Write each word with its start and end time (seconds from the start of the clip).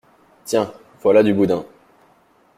Tiens 0.45 0.73
voilà 1.03 1.21
du 1.21 1.31
boudin. 1.31 1.63